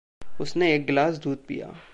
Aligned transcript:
उसने 0.41 0.75
एक 0.75 0.85
गिलास 0.85 1.17
दूध 1.17 1.45
पिया। 1.45 1.81